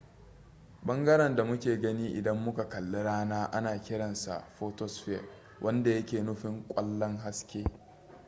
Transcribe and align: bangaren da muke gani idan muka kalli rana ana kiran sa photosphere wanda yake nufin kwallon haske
bangaren 0.83 1.35
da 1.35 1.43
muke 1.45 1.77
gani 1.81 2.07
idan 2.13 2.37
muka 2.37 2.69
kalli 2.69 3.03
rana 3.03 3.45
ana 3.51 3.79
kiran 3.81 4.15
sa 4.15 4.39
photosphere 4.59 5.23
wanda 5.61 5.89
yake 5.91 6.21
nufin 6.23 6.63
kwallon 6.67 7.17
haske 7.17 7.65